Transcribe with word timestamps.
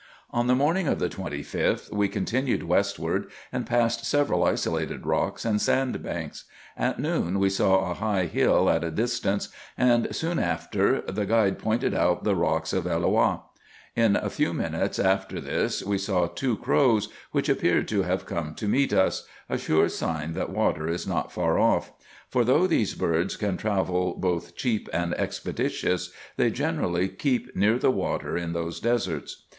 On 0.31 0.47
the 0.47 0.55
morning 0.55 0.87
of 0.87 0.97
the 0.97 1.07
25th, 1.09 1.93
we 1.93 2.07
continued 2.07 2.63
westward, 2.63 3.27
and 3.51 3.67
passed 3.67 4.03
several 4.03 4.43
isolated 4.43 5.05
rocks 5.05 5.45
and 5.45 5.61
sand 5.61 6.01
banks. 6.01 6.45
At 6.75 6.97
noon 6.99 7.37
we 7.37 7.51
saw 7.51 7.91
a 7.91 7.93
high 7.93 8.25
hill 8.25 8.67
at 8.71 8.83
a 8.83 8.89
distance, 8.89 9.49
and 9.77 10.07
soon 10.15 10.39
after 10.39 11.01
the 11.01 11.27
guide 11.27 11.59
pointed 11.59 11.93
out 11.93 12.23
the 12.23 12.33
Rocks 12.35 12.73
of 12.73 12.85
Elloah: 12.87 13.43
in 13.95 14.15
a 14.15 14.31
few 14.31 14.55
minutes 14.55 14.97
after 14.97 15.39
this 15.39 15.83
we 15.83 15.99
saw 15.99 16.25
two 16.25 16.57
crows, 16.57 17.07
which 17.31 17.47
ap 17.47 17.59
3 17.59 17.69
F 17.69 17.87
402 17.87 18.01
RESEARCHES 18.01 18.11
AND 18.11 18.23
OPERATIONS 18.23 18.55
peared 18.55 18.55
to 18.55 18.55
have 18.55 18.55
come 18.55 18.55
to 18.55 18.67
meet 18.67 18.93
us,— 18.93 19.27
a 19.51 19.57
sure 19.59 19.87
sign 19.87 20.33
that 20.33 20.49
water 20.49 20.87
is 20.87 21.05
not 21.05 21.31
far 21.31 21.59
off; 21.59 21.91
for 22.27 22.43
though 22.43 22.65
these 22.65 22.95
birds 22.95 23.37
can 23.37 23.55
travel 23.55 24.15
both 24.17 24.55
cheap 24.55 24.89
and 24.91 25.13
expeditious, 25.13 26.11
they 26.37 26.49
generally 26.49 27.07
keep 27.07 27.55
near 27.55 27.77
the 27.77 27.91
water 27.91 28.35
in 28.35 28.53
those 28.53 28.79
deserts. 28.79 29.43